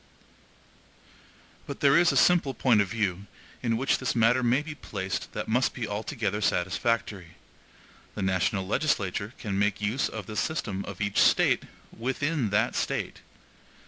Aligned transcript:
But 1.67 1.79
there 1.81 1.95
is 1.95 2.11
a 2.11 2.17
simple 2.17 2.55
point 2.55 2.81
of 2.81 2.87
view 2.87 3.27
in 3.61 3.77
which 3.77 3.99
this 3.99 4.15
matter 4.15 4.41
may 4.41 4.63
be 4.63 4.73
placed 4.73 5.31
that 5.33 5.47
must 5.47 5.75
be 5.75 5.87
altogether 5.87 6.41
satisfactory. 6.41 7.35
The 8.15 8.23
national 8.23 8.65
legislature 8.65 9.35
can 9.37 9.59
make 9.59 9.79
use 9.79 10.09
of 10.09 10.25
the 10.25 10.35
SYSTEM 10.35 10.85
OF 10.85 11.01
EACH 11.01 11.19
STATE 11.21 11.65
WITHIN 11.95 12.49
THAT 12.49 12.75
STATE. 12.75 13.19